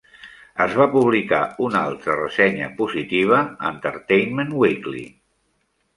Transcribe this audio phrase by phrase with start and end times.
[0.63, 5.05] Es va publicar una altra ressenya positiva a "Entertainment Weekly".